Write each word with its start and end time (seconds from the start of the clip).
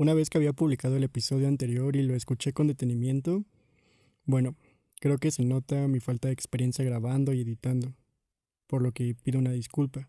Una 0.00 0.14
vez 0.14 0.30
que 0.30 0.38
había 0.38 0.54
publicado 0.54 0.96
el 0.96 1.04
episodio 1.04 1.46
anterior 1.46 1.94
y 1.94 2.02
lo 2.02 2.14
escuché 2.14 2.54
con 2.54 2.68
detenimiento, 2.68 3.44
bueno, 4.24 4.56
creo 4.98 5.18
que 5.18 5.30
se 5.30 5.44
nota 5.44 5.88
mi 5.88 6.00
falta 6.00 6.28
de 6.28 6.32
experiencia 6.32 6.82
grabando 6.82 7.34
y 7.34 7.42
editando, 7.42 7.94
por 8.66 8.80
lo 8.80 8.92
que 8.92 9.14
pido 9.14 9.38
una 9.38 9.52
disculpa. 9.52 10.08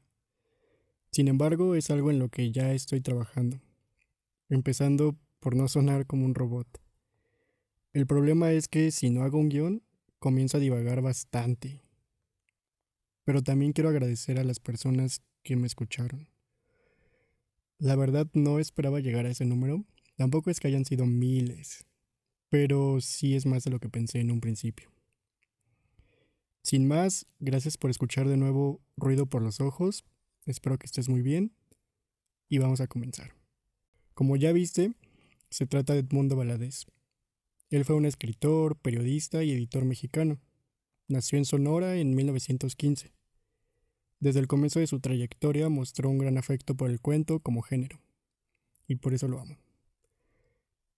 Sin 1.11 1.27
embargo, 1.27 1.75
es 1.75 1.89
algo 1.91 2.09
en 2.09 2.19
lo 2.19 2.29
que 2.29 2.53
ya 2.53 2.71
estoy 2.71 3.01
trabajando, 3.01 3.59
empezando 4.47 5.17
por 5.41 5.57
no 5.57 5.67
sonar 5.67 6.07
como 6.07 6.23
un 6.25 6.35
robot. 6.35 6.69
El 7.91 8.07
problema 8.07 8.53
es 8.53 8.69
que 8.69 8.91
si 8.91 9.09
no 9.09 9.23
hago 9.23 9.39
un 9.39 9.49
guion, 9.49 9.83
comienzo 10.19 10.55
a 10.55 10.61
divagar 10.61 11.01
bastante. 11.01 11.83
Pero 13.25 13.43
también 13.43 13.73
quiero 13.73 13.89
agradecer 13.89 14.39
a 14.39 14.45
las 14.45 14.61
personas 14.61 15.21
que 15.43 15.57
me 15.57 15.67
escucharon. 15.67 16.30
La 17.81 17.95
verdad 17.95 18.27
no 18.33 18.59
esperaba 18.59 18.99
llegar 18.99 19.25
a 19.25 19.31
ese 19.31 19.43
número. 19.43 19.83
Tampoco 20.15 20.51
es 20.51 20.59
que 20.59 20.67
hayan 20.67 20.85
sido 20.85 21.07
miles, 21.07 21.87
pero 22.47 23.01
sí 23.01 23.33
es 23.33 23.47
más 23.47 23.63
de 23.63 23.71
lo 23.71 23.79
que 23.79 23.89
pensé 23.89 24.19
en 24.19 24.29
un 24.29 24.39
principio. 24.39 24.91
Sin 26.61 26.87
más, 26.87 27.25
gracias 27.39 27.79
por 27.79 27.89
escuchar 27.89 28.27
de 28.29 28.37
nuevo 28.37 28.81
Ruido 28.97 29.25
por 29.25 29.41
los 29.41 29.61
Ojos. 29.61 30.05
Espero 30.45 30.77
que 30.77 30.85
estés 30.85 31.09
muy 31.09 31.23
bien 31.23 31.55
y 32.47 32.59
vamos 32.59 32.81
a 32.81 32.87
comenzar. 32.87 33.33
Como 34.13 34.35
ya 34.35 34.51
viste, 34.51 34.93
se 35.49 35.65
trata 35.65 35.93
de 35.93 36.01
Edmundo 36.01 36.35
Valadez. 36.35 36.85
Él 37.71 37.83
fue 37.83 37.95
un 37.95 38.05
escritor, 38.05 38.77
periodista 38.77 39.43
y 39.43 39.53
editor 39.53 39.85
mexicano. 39.85 40.39
Nació 41.07 41.39
en 41.39 41.45
Sonora 41.45 41.95
en 41.95 42.13
1915. 42.13 43.11
Desde 44.21 44.39
el 44.39 44.47
comienzo 44.47 44.79
de 44.79 44.85
su 44.85 44.99
trayectoria 44.99 45.67
mostró 45.67 46.07
un 46.07 46.19
gran 46.19 46.37
afecto 46.37 46.75
por 46.75 46.91
el 46.91 47.01
cuento 47.01 47.39
como 47.39 47.63
género, 47.63 47.99
y 48.87 48.97
por 48.97 49.15
eso 49.15 49.27
lo 49.27 49.39
amo. 49.39 49.57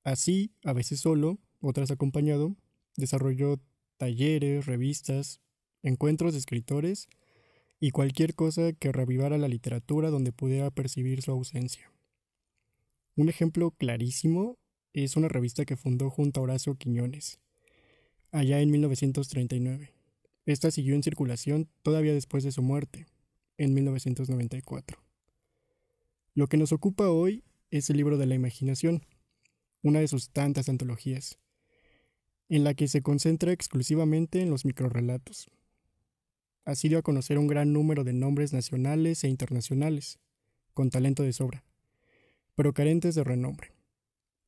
Así, 0.04 0.52
a 0.66 0.74
veces 0.74 1.00
solo, 1.00 1.40
otras 1.62 1.90
acompañado, 1.90 2.58
desarrolló 2.98 3.62
talleres, 3.96 4.66
revistas, 4.66 5.40
encuentros 5.84 6.34
de 6.34 6.40
escritores 6.40 7.08
y 7.80 7.92
cualquier 7.92 8.36
cosa 8.36 8.74
que 8.74 8.92
revivara 8.92 9.38
la 9.38 9.48
literatura 9.48 10.10
donde 10.10 10.34
pudiera 10.34 10.70
percibir 10.70 11.22
su 11.22 11.32
ausencia. 11.32 11.94
Un 13.16 13.30
ejemplo 13.30 13.72
clarísimo 13.72 14.58
es 14.92 15.16
una 15.16 15.30
revista 15.30 15.64
que 15.64 15.78
fundó 15.78 16.10
junto 16.10 16.42
a 16.42 16.44
Horacio 16.44 16.76
Quiñones, 16.76 17.40
allá 18.32 18.60
en 18.60 18.70
1939. 18.70 20.03
Esta 20.46 20.72
siguió 20.72 20.96
en 20.96 21.04
circulación 21.04 21.70
todavía 21.84 22.14
después 22.14 22.44
de 22.44 22.52
su 22.52 22.62
muerte, 22.62 23.06
en 23.58 23.74
1994. 23.74 24.98
Lo 26.34 26.48
que 26.48 26.58
nos 26.58 26.72
ocupa 26.72 27.10
hoy 27.10 27.44
es 27.72 27.90
el 27.90 27.98
libro 27.98 28.18
de 28.18 28.26
la 28.26 28.36
imaginación, 28.36 29.06
una 29.84 30.00
de 30.00 30.08
sus 30.08 30.32
tantas 30.32 30.68
antologías, 30.68 31.40
en 32.50 32.64
la 32.64 32.74
que 32.74 32.88
se 32.88 33.02
concentra 33.02 33.52
exclusivamente 33.52 34.42
en 34.42 34.50
los 34.50 34.66
microrelatos. 34.66 35.50
Así 36.66 36.90
dio 36.90 36.98
a 36.98 37.04
conocer 37.04 37.38
un 37.38 37.48
gran 37.48 37.72
número 37.72 38.04
de 38.04 38.14
nombres 38.14 38.52
nacionales 38.52 39.24
e 39.24 39.30
internacionales, 39.30 40.20
con 40.74 40.90
talento 40.90 41.24
de 41.24 41.34
sobra, 41.34 41.64
pero 42.56 42.74
carentes 42.74 43.16
de 43.16 43.24
renombre, 43.24 43.74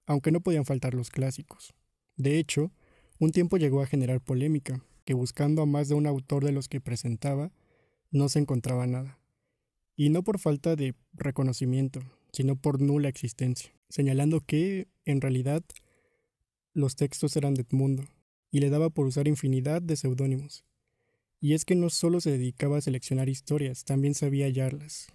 aunque 0.05 0.31
no 0.31 0.41
podían 0.41 0.65
faltar 0.65 0.93
los 0.93 1.09
clásicos. 1.09 1.73
De 2.15 2.37
hecho, 2.39 2.71
un 3.19 3.31
tiempo 3.31 3.57
llegó 3.57 3.81
a 3.81 3.87
generar 3.87 4.21
polémica, 4.21 4.83
que 5.05 5.13
buscando 5.13 5.61
a 5.61 5.65
más 5.65 5.87
de 5.87 5.95
un 5.95 6.07
autor 6.07 6.43
de 6.43 6.51
los 6.51 6.67
que 6.67 6.81
presentaba, 6.81 7.51
no 8.11 8.27
se 8.27 8.39
encontraba 8.39 8.87
nada. 8.87 9.19
Y 9.95 10.09
no 10.09 10.23
por 10.23 10.39
falta 10.39 10.75
de 10.75 10.95
reconocimiento, 11.13 12.01
sino 12.33 12.55
por 12.55 12.81
nula 12.81 13.07
existencia, 13.07 13.71
señalando 13.87 14.41
que, 14.41 14.87
en 15.05 15.21
realidad, 15.21 15.63
los 16.73 16.95
textos 16.95 17.37
eran 17.37 17.53
de 17.53 17.61
Edmundo, 17.61 18.03
y 18.51 18.59
le 18.59 18.69
daba 18.69 18.89
por 18.89 19.05
usar 19.05 19.27
infinidad 19.27 19.81
de 19.81 19.95
seudónimos. 19.95 20.65
Y 21.39 21.53
es 21.53 21.63
que 21.63 21.75
no 21.75 21.89
solo 21.89 22.19
se 22.19 22.31
dedicaba 22.31 22.77
a 22.77 22.81
seleccionar 22.81 23.29
historias, 23.29 23.85
también 23.85 24.15
sabía 24.15 24.47
hallarlas. 24.47 25.07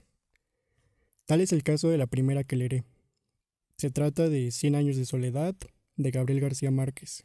Tal 1.26 1.40
es 1.40 1.52
el 1.52 1.62
caso 1.62 1.88
de 1.88 1.98
la 1.98 2.06
primera 2.06 2.44
que 2.44 2.56
leeré. 2.56 2.84
Se 3.76 3.90
trata 3.90 4.28
de 4.28 4.50
Cien 4.50 4.74
años 4.74 4.96
de 4.96 5.06
soledad, 5.06 5.56
de 5.96 6.10
Gabriel 6.10 6.40
García 6.40 6.70
Márquez, 6.70 7.24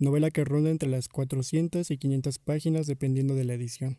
novela 0.00 0.30
que 0.30 0.44
ronda 0.44 0.70
entre 0.70 0.88
las 0.88 1.08
400 1.08 1.90
y 1.90 1.98
500 1.98 2.38
páginas 2.38 2.86
dependiendo 2.86 3.34
de 3.34 3.44
la 3.44 3.54
edición. 3.54 3.98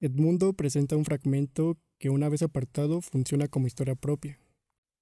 Edmundo 0.00 0.52
presenta 0.54 0.96
un 0.96 1.04
fragmento 1.04 1.78
que 1.98 2.10
una 2.10 2.28
vez 2.28 2.42
apartado 2.42 3.00
funciona 3.00 3.46
como 3.46 3.68
historia 3.68 3.94
propia, 3.94 4.40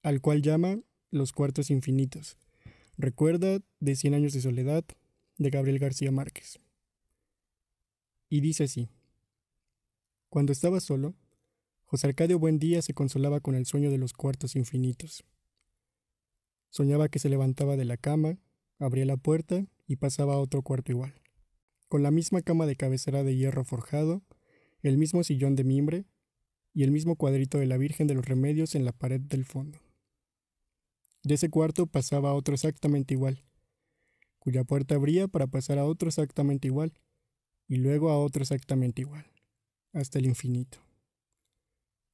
al 0.03 0.21
cual 0.21 0.43
llama 0.43 0.79
Los 1.11 1.33
cuartos 1.33 1.71
infinitos. 1.71 2.37
Recuerda 2.99 3.61
de 3.81 3.97
Cien 3.97 4.13
años 4.13 4.35
de 4.35 4.43
soledad 4.43 4.85
de 5.39 5.49
Gabriel 5.49 5.79
García 5.79 6.13
Márquez. 6.13 6.61
Y 8.29 8.43
dice 8.43 8.65
así. 8.65 8.91
Cuando 10.29 10.53
estaba 10.53 10.81
solo, 10.81 11.15
José 11.85 12.09
Arcadio 12.09 12.39
Buendía 12.39 12.83
se 12.83 12.93
consolaba 12.93 13.41
con 13.41 13.55
el 13.55 13.65
sueño 13.65 13.91
de 13.91 13.99
los 13.99 14.13
cuartos 14.13 14.55
infinitos. 14.55 15.25
Soñaba 16.69 17.09
que 17.09 17.19
se 17.19 17.31
levantaba 17.31 17.77
de 17.77 17.87
la 17.87 17.97
cama, 17.97 18.37
abría 18.81 19.05
la 19.05 19.17
puerta 19.17 19.67
y 19.87 19.97
pasaba 19.97 20.35
a 20.35 20.39
otro 20.39 20.63
cuarto 20.63 20.91
igual, 20.91 21.15
con 21.89 22.03
la 22.03 22.11
misma 22.11 22.43
cama 22.43 22.67
de 22.67 22.77
cabecera 22.77 23.23
de 23.23 23.37
hierro 23.37 23.65
forjado, 23.65 24.23
el 24.83 24.97
mismo 24.97 25.23
sillón 25.23 25.55
de 25.55 25.65
mimbre 25.65 26.07
y 26.73 26.83
el 26.83 26.91
mismo 26.91 27.17
cuadrito 27.17 27.59
de 27.59 27.67
la 27.67 27.77
Virgen 27.77 28.07
de 28.07 28.15
los 28.15 28.25
Remedios 28.25 28.75
en 28.75 28.85
la 28.85 28.93
pared 28.93 29.21
del 29.21 29.45
fondo. 29.45 29.81
De 31.23 31.35
ese 31.35 31.51
cuarto 31.51 31.87
pasaba 31.87 32.31
a 32.31 32.35
otro 32.35 32.55
exactamente 32.55 33.15
igual, 33.15 33.45
cuya 34.39 34.65
puerta 34.65 34.95
abría 34.95 35.29
para 35.29 35.47
pasar 35.47 35.79
a 35.79 35.85
otro 35.85 36.09
exactamente 36.09 36.69
igual, 36.69 36.95
y 37.69 37.77
luego 37.77 38.11
a 38.11 38.19
otro 38.19 38.43
exactamente 38.43 39.03
igual, 39.03 39.27
hasta 39.93 40.19
el 40.19 40.27
infinito. 40.27 40.79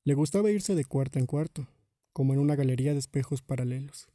Le 0.03 0.15
gustaba 0.15 0.51
irse 0.51 0.75
de 0.75 0.85
cuarto 0.85 1.19
en 1.19 1.27
cuarto, 1.27 1.69
como 2.13 2.33
en 2.33 2.41
una 2.41 2.57
galería 2.57 2.93
de 2.93 2.99
espejos 2.99 3.43
paralelos, 3.43 4.09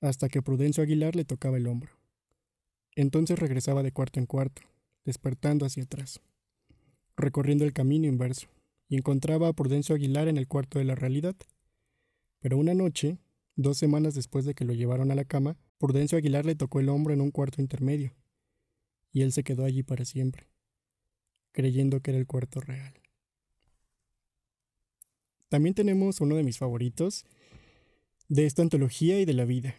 hasta 0.00 0.28
que 0.28 0.42
Prudencio 0.42 0.82
Aguilar 0.82 1.16
le 1.16 1.24
tocaba 1.24 1.56
el 1.56 1.66
hombro. 1.66 1.92
Entonces 2.94 3.38
regresaba 3.38 3.82
de 3.82 3.92
cuarto 3.92 4.20
en 4.20 4.26
cuarto, 4.26 4.62
despertando 5.04 5.66
hacia 5.66 5.84
atrás 5.84 6.20
recorriendo 7.16 7.64
el 7.64 7.72
camino 7.72 8.06
inverso, 8.06 8.48
y 8.88 8.96
encontraba 8.96 9.48
a 9.48 9.52
Prudencio 9.52 9.94
Aguilar 9.94 10.28
en 10.28 10.36
el 10.36 10.46
cuarto 10.46 10.78
de 10.78 10.84
la 10.84 10.94
realidad. 10.94 11.34
Pero 12.40 12.58
una 12.58 12.74
noche, 12.74 13.18
dos 13.56 13.78
semanas 13.78 14.14
después 14.14 14.44
de 14.44 14.54
que 14.54 14.64
lo 14.64 14.74
llevaron 14.74 15.10
a 15.10 15.14
la 15.14 15.24
cama, 15.24 15.56
Prudencio 15.78 16.18
Aguilar 16.18 16.46
le 16.46 16.54
tocó 16.54 16.78
el 16.80 16.88
hombro 16.88 17.12
en 17.14 17.20
un 17.20 17.30
cuarto 17.30 17.60
intermedio, 17.60 18.14
y 19.12 19.22
él 19.22 19.32
se 19.32 19.42
quedó 19.42 19.64
allí 19.64 19.82
para 19.82 20.04
siempre, 20.04 20.46
creyendo 21.52 22.00
que 22.00 22.12
era 22.12 22.20
el 22.20 22.26
cuarto 22.26 22.60
real. 22.60 22.94
También 25.48 25.74
tenemos 25.74 26.20
uno 26.20 26.36
de 26.36 26.42
mis 26.42 26.58
favoritos 26.58 27.24
de 28.28 28.46
esta 28.46 28.62
antología 28.62 29.20
y 29.20 29.24
de 29.24 29.32
la 29.32 29.44
vida. 29.44 29.76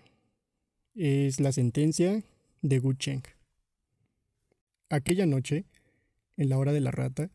Es 0.99 1.39
la 1.39 1.51
sentencia 1.51 2.23
de 2.63 2.79
Gu 2.79 2.95
Cheng. 2.95 3.21
Aquella 4.89 5.27
noche, 5.27 5.65
en 6.37 6.49
la 6.49 6.57
hora 6.57 6.73
de 6.73 6.81
la 6.81 6.89
rata, 6.89 7.29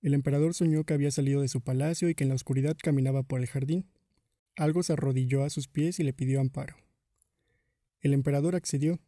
el 0.00 0.14
emperador 0.14 0.54
soñó 0.54 0.84
que 0.84 0.94
había 0.94 1.10
salido 1.10 1.42
de 1.42 1.48
su 1.48 1.60
palacio 1.60 2.08
y 2.08 2.14
que 2.14 2.24
en 2.24 2.30
la 2.30 2.36
oscuridad 2.36 2.74
caminaba 2.82 3.22
por 3.22 3.40
el 3.40 3.48
jardín. 3.48 3.84
Algo 4.56 4.82
se 4.82 4.94
arrodilló 4.94 5.44
a 5.44 5.50
sus 5.50 5.68
pies 5.68 6.00
y 6.00 6.04
le 6.04 6.14
pidió 6.14 6.40
amparo. 6.40 6.74
El 8.00 8.14
emperador 8.14 8.56
accedió. 8.56 8.98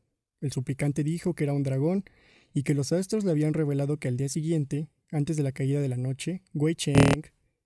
El 0.43 0.53
suplicante 0.53 1.03
dijo 1.03 1.33
que 1.33 1.45
era 1.45 1.55
un 1.55 1.63
dragón 1.63 2.05
y 2.53 2.63
que 2.63 2.75
los 2.75 2.93
astros 2.93 3.25
le 3.25 3.31
habían 3.31 3.55
revelado 3.55 3.97
que 3.97 4.09
al 4.09 4.19
día 4.19 4.29
siguiente, 4.29 4.87
antes 5.13 5.39
de 5.39 5.45
la 5.45 5.53
caída 5.53 5.81
de 5.81 5.89
la 5.89 5.97
noche, 5.97 6.43
Wei 6.53 6.75
Cheng, 6.75 7.23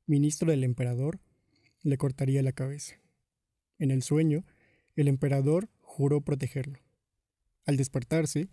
ministro 0.06 0.52
del 0.52 0.62
emperador, 0.62 1.19
le 1.82 1.99
cortaría 1.99 2.44
la 2.44 2.52
cabeza. 2.52 2.94
En 3.81 3.91
el 3.91 4.05
sueño, 4.05 4.44
el 4.94 5.08
emperador 5.08 5.69
juró 5.99 6.21
protegerlo. 6.21 6.79
Al 7.67 7.77
despertarse, 7.77 8.50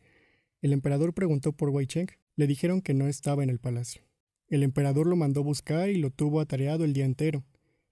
el 0.64 0.74
emperador 0.74 1.14
preguntó 1.14 1.54
por 1.54 1.70
Wei 1.70 1.86
Cheng, 1.86 2.10
le 2.36 2.48
dijeron 2.48 2.82
que 2.82 2.96
no 2.96 3.08
estaba 3.08 3.44
en 3.44 3.52
el 3.52 3.60
palacio. 3.60 4.02
El 4.48 4.64
emperador 4.64 5.06
lo 5.06 5.16
mandó 5.16 5.44
buscar 5.44 5.92
y 5.92 6.00
lo 6.00 6.10
tuvo 6.10 6.42
atareado 6.42 6.86
el 6.86 6.94
día 6.94 7.06
entero, 7.06 7.46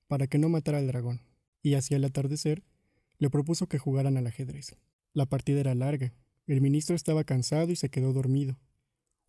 para 0.07 0.25
que 0.25 0.39
no 0.39 0.49
matara 0.49 0.79
al 0.79 0.87
dragón, 0.87 1.21
y 1.61 1.75
hacia 1.75 1.97
el 1.97 2.03
atardecer 2.03 2.63
le 3.19 3.29
propuso 3.29 3.67
que 3.67 3.77
jugaran 3.77 4.17
al 4.17 4.25
ajedrez. 4.25 4.75
La 5.13 5.27
partida 5.27 5.59
era 5.59 5.75
larga, 5.75 6.15
el 6.47 6.59
ministro 6.59 6.95
estaba 6.95 7.23
cansado 7.23 7.71
y 7.71 7.75
se 7.75 7.89
quedó 7.89 8.11
dormido. 8.11 8.57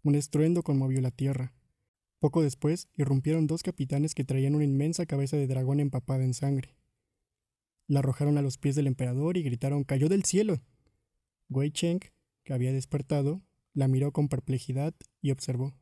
Un 0.03 0.15
estruendo 0.15 0.63
conmovió 0.63 1.03
la 1.03 1.11
tierra. 1.11 1.53
Poco 2.19 2.43
después 2.43 2.89
irrumpieron 2.97 3.47
dos 3.47 3.63
capitanes 3.63 4.15
que 4.15 4.25
traían 4.25 4.55
una 4.55 4.65
inmensa 4.65 5.05
cabeza 5.05 5.37
de 5.37 5.47
dragón 5.47 5.81
empapada 5.81 6.25
en 6.25 6.33
sangre. 6.33 6.75
La 7.87 8.01
arrojaron 8.01 8.39
a 8.39 8.43
los 8.43 8.59
pies 8.59 8.75
del 8.75 8.87
emperador 8.87 9.37
y 9.37 9.43
gritaron 9.43 9.85
¡Cayó 9.85 10.09
del 10.09 10.25
cielo! 10.25 10.63
Wei 11.49 11.71
Cheng, 11.71 12.01
que 12.43 12.53
había 12.53 12.73
despertado, 12.73 13.43
la 13.75 13.89
miró 13.89 14.13
con 14.13 14.29
perplejidad 14.29 14.95
y 15.21 15.31
observó. 15.31 15.75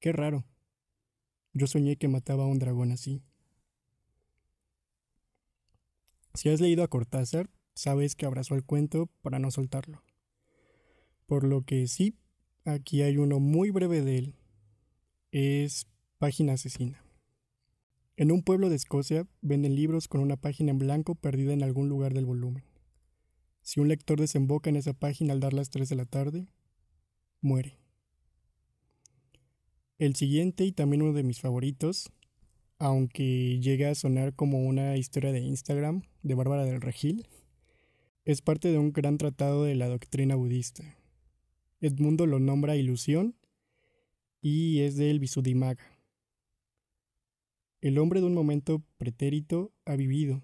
Qué 0.00 0.12
raro. 0.12 0.44
Yo 1.52 1.66
soñé 1.66 1.96
que 1.96 2.08
mataba 2.08 2.44
a 2.44 2.48
un 2.48 2.58
dragón 2.58 2.92
así. 2.92 3.22
Si 6.34 6.50
has 6.50 6.60
leído 6.60 6.82
a 6.82 6.88
Cortázar, 6.88 7.48
sabes 7.74 8.14
que 8.14 8.26
abrazó 8.26 8.54
el 8.54 8.64
cuento 8.64 9.06
para 9.22 9.38
no 9.38 9.50
soltarlo. 9.50 10.02
Por 11.26 11.44
lo 11.44 11.62
que 11.62 11.86
sí, 11.86 12.18
aquí 12.64 13.02
hay 13.02 13.16
uno 13.16 13.40
muy 13.40 13.70
breve 13.70 14.02
de 14.02 14.18
él. 14.18 14.34
Es 15.30 15.86
Página 16.18 16.54
Asesina. 16.54 17.05
En 18.18 18.32
un 18.32 18.42
pueblo 18.42 18.70
de 18.70 18.76
Escocia 18.76 19.28
venden 19.42 19.74
libros 19.74 20.08
con 20.08 20.22
una 20.22 20.38
página 20.38 20.70
en 20.70 20.78
blanco 20.78 21.16
perdida 21.16 21.52
en 21.52 21.62
algún 21.62 21.90
lugar 21.90 22.14
del 22.14 22.24
volumen. 22.24 22.64
Si 23.60 23.78
un 23.78 23.88
lector 23.88 24.18
desemboca 24.18 24.70
en 24.70 24.76
esa 24.76 24.94
página 24.94 25.34
al 25.34 25.40
dar 25.40 25.52
las 25.52 25.68
3 25.68 25.86
de 25.86 25.96
la 25.96 26.06
tarde, 26.06 26.48
muere. 27.42 27.78
El 29.98 30.16
siguiente 30.16 30.64
y 30.64 30.72
también 30.72 31.02
uno 31.02 31.12
de 31.12 31.24
mis 31.24 31.40
favoritos, 31.40 32.10
aunque 32.78 33.60
llega 33.60 33.90
a 33.90 33.94
sonar 33.94 34.34
como 34.34 34.64
una 34.66 34.96
historia 34.96 35.32
de 35.32 35.40
Instagram 35.40 36.02
de 36.22 36.34
Bárbara 36.34 36.64
del 36.64 36.80
Regil, 36.80 37.28
es 38.24 38.40
parte 38.40 38.72
de 38.72 38.78
un 38.78 38.92
gran 38.92 39.18
tratado 39.18 39.64
de 39.64 39.74
la 39.74 39.88
doctrina 39.88 40.36
budista. 40.36 40.96
Edmundo 41.80 42.24
lo 42.24 42.38
nombra 42.38 42.76
ilusión 42.76 43.36
y 44.40 44.80
es 44.80 44.96
del 44.96 45.20
Visuddhimagga. 45.20 45.95
El 47.86 47.98
hombre 47.98 48.18
de 48.18 48.26
un 48.26 48.34
momento 48.34 48.82
pretérito 48.98 49.72
ha 49.84 49.94
vivido, 49.94 50.42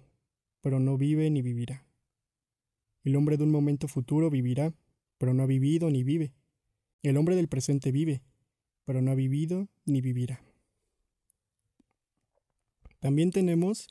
pero 0.61 0.79
no 0.79 0.97
vive 0.97 1.29
ni 1.29 1.41
vivirá. 1.41 1.85
El 3.03 3.17
hombre 3.17 3.35
de 3.35 3.43
un 3.43 3.51
momento 3.51 3.89
futuro 3.89 4.29
vivirá, 4.29 4.73
pero 5.17 5.33
no 5.33 5.43
ha 5.43 5.45
vivido 5.45 5.89
ni 5.89 6.03
vive. 6.03 6.33
El 7.01 7.17
hombre 7.17 7.35
del 7.35 7.49
presente 7.49 7.91
vive, 7.91 8.23
pero 8.85 9.01
no 9.01 9.11
ha 9.11 9.15
vivido 9.15 9.67
ni 9.83 9.99
vivirá. 9.99 10.41
También 13.01 13.31
tenemos 13.31 13.89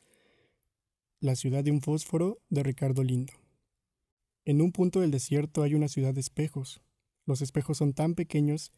La 1.19 1.35
ciudad 1.35 1.63
de 1.63 1.69
un 1.69 1.81
fósforo 1.81 2.41
de 2.49 2.63
Ricardo 2.63 3.03
Lindo. 3.03 3.33
En 4.45 4.63
un 4.63 4.71
punto 4.71 4.99
del 4.99 5.11
desierto 5.11 5.61
hay 5.61 5.75
una 5.75 5.89
ciudad 5.89 6.15
de 6.15 6.21
espejos. 6.21 6.81
Los 7.27 7.43
espejos 7.43 7.77
son 7.77 7.93
tan 7.93 8.15
pequeños 8.15 8.73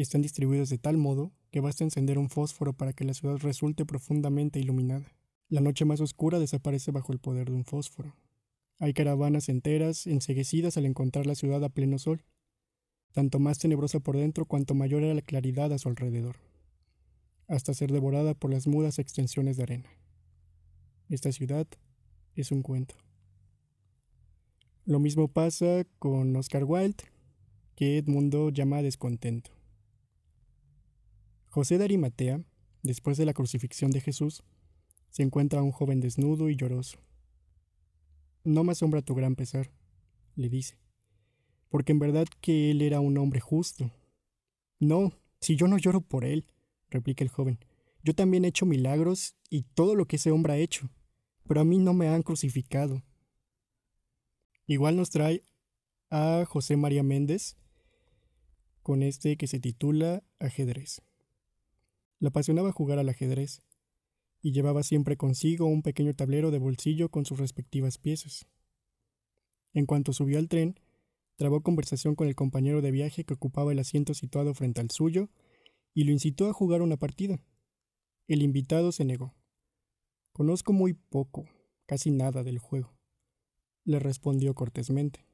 y 0.00 0.02
están 0.02 0.22
distribuidos 0.22 0.70
de 0.70 0.78
tal 0.78 0.96
modo 0.96 1.30
que 1.50 1.60
basta 1.60 1.84
encender 1.84 2.16
un 2.16 2.30
fósforo 2.30 2.72
para 2.72 2.94
que 2.94 3.04
la 3.04 3.12
ciudad 3.12 3.36
resulte 3.36 3.84
profundamente 3.84 4.58
iluminada. 4.58 5.12
La 5.50 5.60
noche 5.60 5.84
más 5.84 6.00
oscura 6.00 6.38
desaparece 6.38 6.90
bajo 6.90 7.12
el 7.12 7.18
poder 7.18 7.50
de 7.50 7.56
un 7.56 7.66
fósforo. 7.66 8.16
Hay 8.78 8.94
caravanas 8.94 9.50
enteras 9.50 10.06
enseguecidas 10.06 10.78
al 10.78 10.86
encontrar 10.86 11.26
la 11.26 11.34
ciudad 11.34 11.62
a 11.62 11.68
pleno 11.68 11.98
sol, 11.98 12.24
tanto 13.12 13.40
más 13.40 13.58
tenebrosa 13.58 14.00
por 14.00 14.16
dentro 14.16 14.46
cuanto 14.46 14.74
mayor 14.74 15.02
era 15.02 15.12
la 15.12 15.20
claridad 15.20 15.70
a 15.70 15.76
su 15.76 15.90
alrededor 15.90 16.36
hasta 17.46 17.74
ser 17.74 17.92
devorada 17.92 18.32
por 18.32 18.50
las 18.50 18.66
mudas 18.66 18.98
extensiones 18.98 19.58
de 19.58 19.64
arena. 19.64 19.90
Esta 21.10 21.30
ciudad 21.30 21.66
es 22.36 22.52
un 22.52 22.62
cuento. 22.62 22.94
Lo 24.86 24.98
mismo 24.98 25.28
pasa 25.28 25.84
con 25.98 26.34
Oscar 26.36 26.64
Wilde, 26.64 27.04
que 27.76 27.98
Edmundo 27.98 28.48
llama 28.48 28.80
descontento. 28.80 29.59
José 31.50 31.78
de 31.78 31.84
Arimatea, 31.84 32.44
después 32.84 33.18
de 33.18 33.24
la 33.24 33.34
crucifixión 33.34 33.90
de 33.90 34.00
Jesús, 34.00 34.44
se 35.10 35.24
encuentra 35.24 35.62
un 35.62 35.72
joven 35.72 35.98
desnudo 35.98 36.48
y 36.48 36.54
lloroso. 36.54 37.00
No 38.44 38.62
me 38.62 38.70
asombra 38.70 39.02
tu 39.02 39.16
gran 39.16 39.34
pesar, 39.34 39.72
le 40.36 40.48
dice, 40.48 40.78
porque 41.68 41.90
en 41.90 41.98
verdad 41.98 42.28
que 42.40 42.70
él 42.70 42.82
era 42.82 43.00
un 43.00 43.18
hombre 43.18 43.40
justo. 43.40 43.90
No, 44.78 45.12
si 45.40 45.56
yo 45.56 45.66
no 45.66 45.76
lloro 45.76 46.02
por 46.02 46.24
él, 46.24 46.46
replica 46.88 47.24
el 47.24 47.30
joven. 47.30 47.58
Yo 48.04 48.14
también 48.14 48.44
he 48.44 48.48
hecho 48.48 48.64
milagros 48.64 49.34
y 49.48 49.62
todo 49.62 49.96
lo 49.96 50.06
que 50.06 50.16
ese 50.16 50.30
hombre 50.30 50.52
ha 50.52 50.58
hecho, 50.58 50.88
pero 51.48 51.62
a 51.62 51.64
mí 51.64 51.78
no 51.78 51.94
me 51.94 52.06
han 52.06 52.22
crucificado. 52.22 53.02
Igual 54.68 54.94
nos 54.94 55.10
trae 55.10 55.42
a 56.10 56.44
José 56.46 56.76
María 56.76 57.02
Méndez 57.02 57.56
con 58.84 59.02
este 59.02 59.36
que 59.36 59.48
se 59.48 59.58
titula 59.58 60.22
Ajedrez. 60.38 61.02
Le 62.20 62.28
apasionaba 62.28 62.70
jugar 62.70 62.98
al 62.98 63.08
ajedrez 63.08 63.62
y 64.42 64.52
llevaba 64.52 64.82
siempre 64.82 65.16
consigo 65.16 65.66
un 65.66 65.82
pequeño 65.82 66.14
tablero 66.14 66.50
de 66.50 66.58
bolsillo 66.58 67.10
con 67.10 67.26
sus 67.26 67.38
respectivas 67.38 67.98
piezas. 67.98 68.46
En 69.72 69.86
cuanto 69.86 70.12
subió 70.12 70.38
al 70.38 70.48
tren, 70.48 70.78
trabó 71.36 71.62
conversación 71.62 72.14
con 72.14 72.28
el 72.28 72.34
compañero 72.34 72.82
de 72.82 72.90
viaje 72.90 73.24
que 73.24 73.34
ocupaba 73.34 73.72
el 73.72 73.78
asiento 73.78 74.14
situado 74.14 74.54
frente 74.54 74.80
al 74.80 74.90
suyo 74.90 75.30
y 75.94 76.04
lo 76.04 76.12
incitó 76.12 76.48
a 76.48 76.52
jugar 76.52 76.82
una 76.82 76.96
partida. 76.96 77.42
El 78.28 78.42
invitado 78.42 78.92
se 78.92 79.04
negó. 79.04 79.34
Conozco 80.32 80.72
muy 80.72 80.92
poco, 80.92 81.48
casi 81.86 82.10
nada 82.10 82.44
del 82.44 82.58
juego, 82.58 82.94
le 83.84 83.98
respondió 83.98 84.54
cortésmente. 84.54 85.26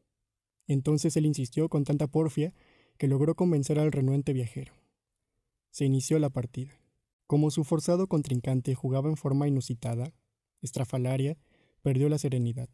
Entonces 0.67 1.17
él 1.17 1.27
insistió 1.27 1.69
con 1.69 1.85
tanta 1.85 2.07
porfia 2.07 2.55
que 2.99 3.09
logró 3.09 3.35
convencer 3.35 3.79
al 3.79 3.93
renuente 3.93 4.33
viajero. 4.33 4.73
Se 5.77 5.85
inició 5.85 6.19
la 6.19 6.31
partida. 6.31 6.81
Como 7.27 7.51
su 7.51 7.63
forzado 7.63 8.07
contrincante 8.07 8.75
jugaba 8.75 9.11
en 9.11 9.19
forma 9.19 9.47
inusitada, 9.47 10.15
estrafalaria, 10.63 11.37
perdió 11.83 12.09
la 12.09 12.17
serenidad. 12.17 12.71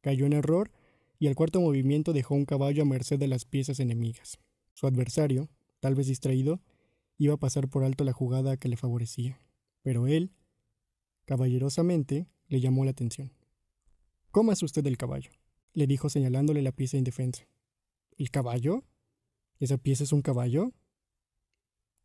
Cayó 0.00 0.24
en 0.24 0.32
error 0.32 0.72
y 1.18 1.26
al 1.26 1.34
cuarto 1.34 1.60
movimiento 1.60 2.14
dejó 2.14 2.34
un 2.34 2.46
caballo 2.46 2.80
a 2.80 2.86
merced 2.86 3.18
de 3.18 3.28
las 3.28 3.44
piezas 3.44 3.78
enemigas. 3.78 4.38
Su 4.72 4.86
adversario, 4.86 5.50
tal 5.80 5.94
vez 5.94 6.06
distraído, 6.06 6.62
iba 7.18 7.34
a 7.34 7.36
pasar 7.36 7.68
por 7.68 7.84
alto 7.84 8.04
la 8.04 8.14
jugada 8.14 8.56
que 8.56 8.70
le 8.70 8.78
favorecía, 8.78 9.38
pero 9.82 10.06
él, 10.06 10.32
caballerosamente, 11.26 12.26
le 12.48 12.60
llamó 12.62 12.86
la 12.86 12.92
atención. 12.92 13.34
Cómase 14.30 14.64
usted 14.64 14.86
el 14.86 14.96
caballo, 14.96 15.32
le 15.74 15.86
dijo 15.86 16.08
señalándole 16.08 16.62
la 16.62 16.72
pieza 16.72 16.96
indefensa. 16.96 17.46
¿El 18.16 18.30
caballo? 18.30 18.82
¿Esa 19.58 19.76
pieza 19.76 20.04
es 20.04 20.14
un 20.14 20.22
caballo? 20.22 20.72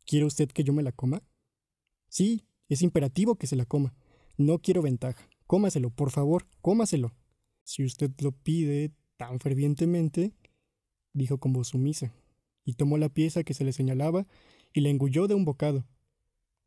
¿Quiere 0.04 0.26
usted 0.26 0.48
que 0.48 0.64
yo 0.64 0.72
me 0.72 0.82
la 0.82 0.92
coma? 0.92 1.22
Sí, 2.08 2.44
es 2.68 2.82
imperativo 2.82 3.36
que 3.36 3.46
se 3.46 3.56
la 3.56 3.64
coma. 3.64 3.94
No 4.36 4.58
quiero 4.58 4.82
ventaja. 4.82 5.28
Cómaselo, 5.46 5.90
por 5.90 6.10
favor, 6.10 6.46
cómaselo. 6.60 7.12
Si 7.64 7.84
usted 7.84 8.10
lo 8.20 8.32
pide 8.32 8.92
tan 9.16 9.38
fervientemente, 9.38 10.32
dijo 11.12 11.38
con 11.38 11.52
voz 11.52 11.68
sumisa, 11.68 12.12
y 12.64 12.74
tomó 12.74 12.98
la 12.98 13.08
pieza 13.08 13.44
que 13.44 13.54
se 13.54 13.64
le 13.64 13.72
señalaba 13.72 14.26
y 14.72 14.80
la 14.80 14.88
engulló 14.88 15.28
de 15.28 15.34
un 15.34 15.44
bocado. 15.44 15.84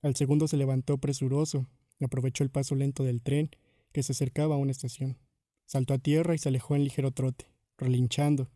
Al 0.02 0.16
segundo 0.16 0.48
se 0.48 0.58
levantó 0.58 0.98
presuroso, 0.98 1.68
aprovechó 2.00 2.44
el 2.44 2.50
paso 2.50 2.76
lento 2.76 3.04
del 3.04 3.22
tren 3.22 3.50
que 3.92 4.04
se 4.04 4.12
acercaba 4.12 4.56
a 4.56 4.60
una 4.60 4.72
estación. 4.72 5.18
Saltó 5.66 5.94
a 5.94 5.98
tierra 5.98 6.36
y 6.36 6.38
se 6.38 6.50
alejó 6.50 6.76
en 6.76 6.84
ligero 6.84 7.12
trote, 7.12 7.48
relinchando, 7.78 8.50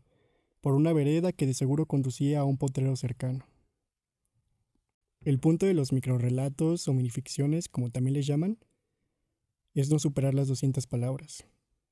por 0.60 0.74
una 0.74 0.92
vereda 0.92 1.32
que 1.32 1.46
de 1.46 1.54
seguro 1.54 1.86
conducía 1.86 2.40
a 2.40 2.44
un 2.44 2.56
potrero 2.56 2.94
cercano. 2.94 3.49
El 5.22 5.38
punto 5.38 5.66
de 5.66 5.74
los 5.74 5.92
microrelatos 5.92 6.88
o 6.88 6.94
minificciones, 6.94 7.68
como 7.68 7.90
también 7.90 8.14
les 8.14 8.26
llaman, 8.26 8.56
es 9.74 9.90
no 9.90 9.98
superar 9.98 10.32
las 10.32 10.48
200 10.48 10.86
palabras, 10.86 11.46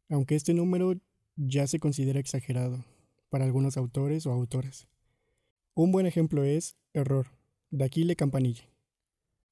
aunque 0.09 0.35
este 0.35 0.55
número 0.55 0.95
ya 1.37 1.67
se 1.67 1.79
considera 1.79 2.21
exagerado 2.21 2.87
para 3.29 3.45
algunos 3.45 3.77
autores 3.77 4.25
o 4.25 4.33
autoras. 4.33 4.89
Un 5.75 5.93
buen 5.93 6.07
ejemplo 6.07 6.43
es 6.43 6.79
Error, 6.95 7.27
de 7.71 7.85
Aquile 7.85 8.17
Campanilla. 8.17 8.65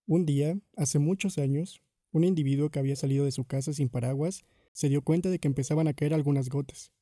Un 0.06 0.24
día, 0.24 0.58
hace 0.78 0.98
muchos 0.98 1.36
años, 1.36 1.82
un 2.12 2.24
individuo 2.24 2.70
que 2.70 2.78
había 2.78 2.96
salido 2.96 3.26
de 3.26 3.32
su 3.32 3.44
casa 3.44 3.74
sin 3.74 3.90
paraguas 3.90 4.46
se 4.72 4.88
dio 4.88 5.02
cuenta 5.02 5.28
de 5.28 5.38
que 5.38 5.48
empezaban 5.48 5.86
a 5.86 5.92
caer 5.92 6.14
algunas 6.14 6.48
gotas. 6.48 6.92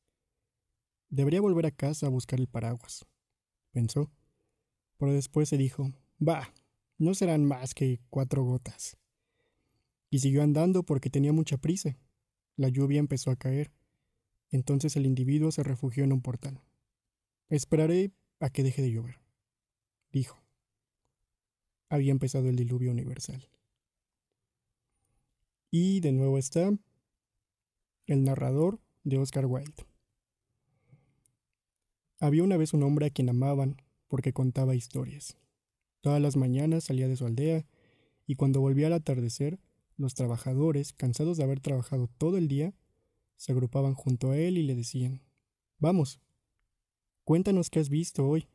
Debería 1.09 1.41
volver 1.41 1.67
a 1.67 1.71
casa 1.71 2.07
a 2.07 2.11
buscar 2.11 2.41
el 2.41 2.49
paraguas, 2.49 3.07
pensó. 3.71 4.11
Pero 4.99 5.13
después 5.13 5.49
se 5.49 5.57
dijo, 5.57 5.93
bah, 6.19 6.53
no 6.99 7.15
serán 7.15 7.45
más 7.45 7.75
que 7.75 8.01
cuatro 8.11 8.45
gotas. 8.45 8.97
Y 10.11 10.21
siguió 10.21 10.43
andando 10.43 10.85
porque 10.85 11.11
tenía 11.11 11.33
mucha 11.33 11.59
prisa. 11.59 11.97
La 12.57 12.69
lluvia 12.69 13.01
empezó 13.01 13.31
a 13.31 13.37
caer. 13.37 13.73
Entonces 14.51 14.97
el 14.97 15.07
individuo 15.07 15.51
se 15.51 15.63
refugió 15.63 16.05
en 16.05 16.13
un 16.13 16.23
portal. 16.23 16.61
Esperaré 17.49 18.13
a 18.41 18.51
que 18.51 18.63
deje 18.63 18.83
de 18.83 18.93
llover, 18.93 19.21
dijo 20.13 20.45
había 21.95 22.11
empezado 22.11 22.49
el 22.49 22.57
diluvio 22.57 22.91
universal. 22.91 23.49
Y 25.71 26.01
de 26.01 26.13
nuevo 26.13 26.39
está 26.39 26.73
el 28.07 28.23
narrador 28.23 28.81
de 29.03 29.19
Oscar 29.19 29.47
Wilde. 29.47 29.87
Había 32.21 32.45
una 32.45 32.57
vez 32.57 32.75
un 32.75 32.83
hombre 32.83 33.07
a 33.07 33.11
quien 33.11 33.29
amaban 33.29 33.77
porque 34.09 34.33
contaba 34.33 34.75
historias. 34.75 35.37
Todas 36.05 36.21
las 36.21 36.37
mañanas 36.37 36.85
salía 36.85 37.09
de 37.09 37.17
su 37.17 37.25
aldea 37.25 37.65
y 38.27 38.35
cuando 38.35 38.61
volvía 38.61 38.89
al 38.89 38.93
atardecer, 38.93 39.59
los 39.97 40.13
trabajadores, 40.13 40.93
cansados 40.93 41.39
de 41.39 41.45
haber 41.45 41.61
trabajado 41.61 42.11
todo 42.19 42.37
el 42.37 42.47
día, 42.47 42.75
se 43.37 43.53
agrupaban 43.53 43.95
junto 43.95 44.31
a 44.31 44.37
él 44.37 44.59
y 44.59 44.65
le 44.65 44.75
decían, 44.75 45.23
Vamos, 45.79 46.21
cuéntanos 47.25 47.71
qué 47.71 47.81
has 47.81 47.89
visto 47.89 48.29
hoy. 48.29 48.49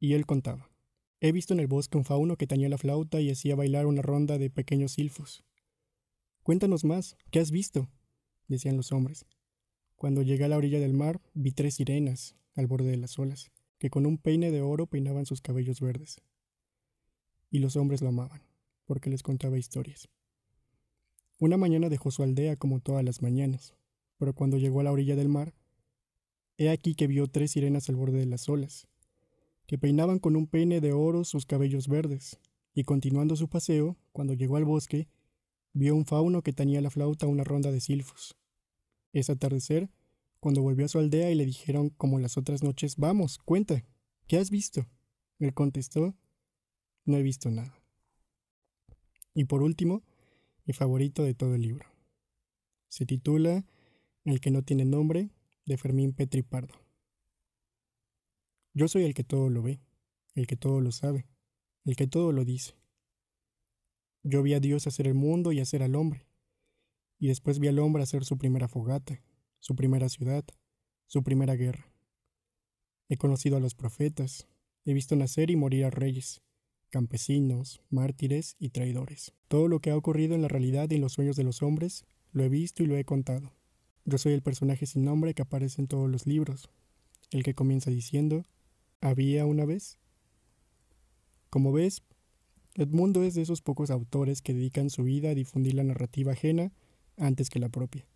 Y 0.00 0.14
él 0.14 0.26
contaba. 0.26 0.68
He 1.20 1.30
visto 1.30 1.54
en 1.54 1.60
el 1.60 1.68
bosque 1.68 1.96
un 1.96 2.04
fauno 2.04 2.36
que 2.36 2.48
tañía 2.48 2.68
la 2.68 2.76
flauta 2.76 3.20
y 3.20 3.30
hacía 3.30 3.54
bailar 3.54 3.86
una 3.86 4.02
ronda 4.02 4.36
de 4.36 4.50
pequeños 4.50 4.90
silfos. 4.90 5.44
Cuéntanos 6.42 6.82
más, 6.82 7.16
¿qué 7.30 7.38
has 7.38 7.52
visto? 7.52 7.88
decían 8.48 8.76
los 8.76 8.90
hombres. 8.90 9.26
Cuando 9.94 10.22
llegué 10.22 10.46
a 10.46 10.48
la 10.48 10.56
orilla 10.56 10.80
del 10.80 10.94
mar, 10.94 11.20
vi 11.34 11.52
tres 11.52 11.74
sirenas 11.74 12.34
al 12.56 12.66
borde 12.66 12.90
de 12.90 12.96
las 12.96 13.16
olas, 13.16 13.52
que 13.78 13.90
con 13.90 14.06
un 14.06 14.18
peine 14.18 14.50
de 14.50 14.60
oro 14.60 14.88
peinaban 14.88 15.24
sus 15.24 15.40
cabellos 15.40 15.80
verdes. 15.80 16.20
Y 17.50 17.58
los 17.58 17.76
hombres 17.76 18.00
lo 18.00 18.08
amaban, 18.08 18.42
porque 18.86 19.10
les 19.10 19.22
contaba 19.22 19.58
historias. 19.58 20.08
Una 21.38 21.56
mañana 21.56 21.88
dejó 21.88 22.10
su 22.10 22.22
aldea 22.22 22.56
como 22.56 22.80
todas 22.80 23.04
las 23.04 23.22
mañanas, 23.22 23.74
pero 24.18 24.34
cuando 24.34 24.58
llegó 24.58 24.80
a 24.80 24.84
la 24.84 24.92
orilla 24.92 25.16
del 25.16 25.28
mar, 25.28 25.54
he 26.58 26.68
aquí 26.68 26.94
que 26.94 27.06
vio 27.06 27.26
tres 27.26 27.52
sirenas 27.52 27.88
al 27.88 27.96
borde 27.96 28.18
de 28.18 28.26
las 28.26 28.48
olas, 28.48 28.86
que 29.66 29.78
peinaban 29.78 30.18
con 30.18 30.36
un 30.36 30.46
peine 30.46 30.80
de 30.80 30.92
oro 30.92 31.24
sus 31.24 31.46
cabellos 31.46 31.88
verdes, 31.88 32.38
y 32.74 32.84
continuando 32.84 33.36
su 33.36 33.48
paseo, 33.48 33.96
cuando 34.12 34.34
llegó 34.34 34.56
al 34.56 34.64
bosque, 34.64 35.08
vio 35.72 35.94
un 35.94 36.04
fauno 36.04 36.42
que 36.42 36.52
tenía 36.52 36.80
la 36.80 36.90
flauta 36.90 37.26
una 37.26 37.44
ronda 37.44 37.72
de 37.72 37.80
silfos. 37.80 38.36
Ese 39.12 39.32
atardecer, 39.32 39.90
cuando 40.40 40.62
volvió 40.62 40.84
a 40.84 40.88
su 40.88 40.98
aldea 40.98 41.30
y 41.30 41.34
le 41.34 41.46
dijeron 41.46 41.90
como 41.90 42.18
las 42.18 42.36
otras 42.36 42.62
noches, 42.62 42.96
vamos, 42.96 43.38
cuenta, 43.38 43.84
¿qué 44.26 44.38
has 44.38 44.50
visto? 44.50 44.86
Él 45.38 45.54
contestó, 45.54 46.14
no 47.10 47.18
he 47.18 47.22
visto 47.22 47.50
nada. 47.50 47.82
Y 49.34 49.44
por 49.44 49.62
último, 49.62 50.02
mi 50.64 50.72
favorito 50.72 51.24
de 51.24 51.34
todo 51.34 51.54
el 51.54 51.62
libro. 51.62 51.86
Se 52.88 53.06
titula 53.06 53.66
El 54.24 54.40
que 54.40 54.50
no 54.50 54.62
tiene 54.62 54.84
nombre, 54.84 55.30
de 55.66 55.76
Fermín 55.76 56.12
Petri 56.12 56.42
Pardo. 56.42 56.74
Yo 58.74 58.88
soy 58.88 59.04
el 59.04 59.14
que 59.14 59.24
todo 59.24 59.50
lo 59.50 59.62
ve, 59.62 59.80
el 60.34 60.46
que 60.46 60.56
todo 60.56 60.80
lo 60.80 60.90
sabe, 60.90 61.28
el 61.84 61.96
que 61.96 62.06
todo 62.06 62.32
lo 62.32 62.44
dice. 62.44 62.74
Yo 64.22 64.42
vi 64.42 64.54
a 64.54 64.60
Dios 64.60 64.86
hacer 64.86 65.06
el 65.06 65.14
mundo 65.14 65.52
y 65.52 65.60
hacer 65.60 65.82
al 65.82 65.94
hombre, 65.94 66.26
y 67.18 67.28
después 67.28 67.58
vi 67.58 67.68
al 67.68 67.78
hombre 67.78 68.02
hacer 68.02 68.24
su 68.24 68.36
primera 68.36 68.68
fogata, 68.68 69.22
su 69.60 69.76
primera 69.76 70.08
ciudad, 70.08 70.44
su 71.06 71.22
primera 71.22 71.54
guerra. 71.54 71.92
He 73.08 73.16
conocido 73.16 73.56
a 73.56 73.60
los 73.60 73.74
profetas, 73.74 74.48
he 74.84 74.92
visto 74.92 75.16
nacer 75.16 75.50
y 75.50 75.56
morir 75.56 75.84
a 75.84 75.90
reyes, 75.90 76.42
campesinos, 76.90 77.80
mártires 77.90 78.56
y 78.58 78.70
traidores. 78.70 79.32
Todo 79.48 79.68
lo 79.68 79.80
que 79.80 79.90
ha 79.90 79.96
ocurrido 79.96 80.34
en 80.34 80.42
la 80.42 80.48
realidad 80.48 80.90
y 80.90 80.96
en 80.96 81.00
los 81.00 81.12
sueños 81.12 81.36
de 81.36 81.44
los 81.44 81.62
hombres, 81.62 82.04
lo 82.32 82.44
he 82.44 82.48
visto 82.48 82.82
y 82.82 82.86
lo 82.86 82.96
he 82.96 83.04
contado. 83.04 83.52
Yo 84.04 84.18
soy 84.18 84.32
el 84.32 84.42
personaje 84.42 84.86
sin 84.86 85.04
nombre 85.04 85.34
que 85.34 85.42
aparece 85.42 85.80
en 85.80 85.88
todos 85.88 86.10
los 86.10 86.26
libros, 86.26 86.68
el 87.30 87.42
que 87.42 87.54
comienza 87.54 87.90
diciendo, 87.90 88.44
había 89.00 89.46
una 89.46 89.64
vez. 89.64 89.98
Como 91.48 91.72
ves, 91.72 92.02
Edmundo 92.74 93.24
es 93.24 93.34
de 93.34 93.42
esos 93.42 93.62
pocos 93.62 93.90
autores 93.90 94.42
que 94.42 94.54
dedican 94.54 94.90
su 94.90 95.02
vida 95.02 95.30
a 95.30 95.34
difundir 95.34 95.74
la 95.74 95.84
narrativa 95.84 96.32
ajena 96.32 96.72
antes 97.16 97.50
que 97.50 97.58
la 97.58 97.68
propia. 97.68 98.06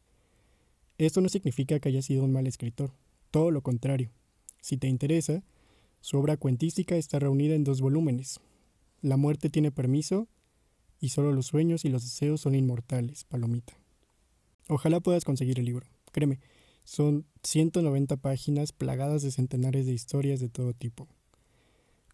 Esto 0.99 1.21
no 1.21 1.29
significa 1.29 1.81
que 1.81 1.89
haya 1.89 2.03
sido 2.03 2.25
un 2.25 2.33
mal 2.33 2.47
escritor, 2.47 2.93
todo 3.31 3.51
lo 3.51 3.63
contrario. 3.63 4.11
Si 4.61 4.77
te 4.77 4.87
interesa, 4.87 5.43
su 6.01 6.19
obra 6.19 6.37
cuentística 6.37 6.97
está 6.97 7.19
reunida 7.19 7.55
en 7.55 7.65
dos 7.65 7.81
volúmenes. 7.81 8.41
La 9.05 9.19
muerte 9.19 9.51
tiene 9.51 9.71
permiso 9.71 10.29
y 10.99 11.11
solo 11.11 11.31
los 11.31 11.45
sueños 11.45 11.85
y 11.85 11.91
los 11.91 12.05
deseos 12.05 12.41
son 12.41 12.55
inmortales, 12.55 13.25
Palomita. 13.25 13.75
Ojalá 14.67 15.01
puedas 15.01 15.27
conseguir 15.27 15.59
el 15.59 15.67
libro, 15.67 15.87
créeme, 16.11 16.41
son 16.85 17.27
190 17.43 18.17
páginas 18.17 18.73
plagadas 18.73 19.21
de 19.21 19.31
centenares 19.31 19.85
de 19.85 19.93
historias 19.93 20.41
de 20.41 20.49
todo 20.49 20.73
tipo. 20.73 21.07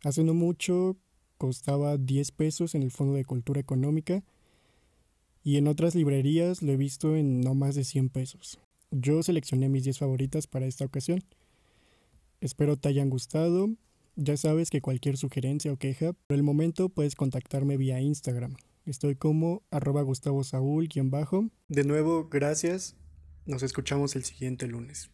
Hace 0.02 0.24
no 0.24 0.34
mucho 0.34 0.96
costaba 1.38 1.96
10 1.96 2.32
pesos 2.32 2.74
en 2.74 2.82
el 2.82 2.90
Fondo 2.90 3.14
de 3.14 3.24
Cultura 3.24 3.60
Económica 3.60 4.24
y 5.44 5.58
en 5.58 5.68
otras 5.68 5.94
librerías 5.94 6.60
lo 6.60 6.72
he 6.72 6.76
visto 6.76 7.14
en 7.14 7.40
no 7.40 7.54
más 7.54 7.76
de 7.76 7.84
100 7.84 8.08
pesos. 8.08 8.58
Yo 8.90 9.22
seleccioné 9.22 9.68
mis 9.68 9.84
10 9.84 9.96
favoritas 9.96 10.48
para 10.48 10.66
esta 10.66 10.86
ocasión. 10.86 11.22
Espero 12.40 12.76
te 12.76 12.88
hayan 12.88 13.10
gustado. 13.10 13.70
Ya 14.16 14.36
sabes 14.36 14.70
que 14.70 14.80
cualquier 14.80 15.16
sugerencia 15.16 15.72
o 15.72 15.76
queja, 15.76 16.12
por 16.12 16.36
el 16.36 16.42
momento 16.42 16.88
puedes 16.88 17.14
contactarme 17.14 17.76
vía 17.76 18.00
Instagram. 18.00 18.56
Estoy 18.86 19.14
como 19.14 19.62
arroba 19.70 20.02
Gustavo 20.02 20.44
Saúl, 20.44 20.88
bajo. 21.04 21.50
De 21.68 21.84
nuevo, 21.84 22.28
gracias 22.28 22.96
nos 23.46 23.62
escuchamos 23.62 24.16
el 24.16 24.24
siguiente 24.24 24.66
lunes. 24.66 25.10